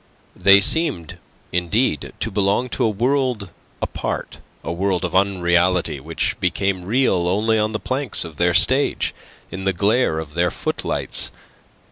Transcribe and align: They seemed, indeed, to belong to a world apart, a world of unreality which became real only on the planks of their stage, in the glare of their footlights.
They 0.35 0.59
seemed, 0.59 1.19
indeed, 1.51 2.11
to 2.21 2.31
belong 2.31 2.69
to 2.69 2.83
a 2.85 2.89
world 2.89 3.51
apart, 3.83 4.39
a 4.63 4.71
world 4.73 5.05
of 5.05 5.15
unreality 5.15 5.99
which 5.99 6.35
became 6.39 6.83
real 6.85 7.27
only 7.27 7.59
on 7.59 7.71
the 7.71 7.79
planks 7.79 8.25
of 8.25 8.37
their 8.37 8.55
stage, 8.55 9.13
in 9.51 9.65
the 9.65 9.73
glare 9.73 10.17
of 10.17 10.33
their 10.33 10.49
footlights. 10.49 11.29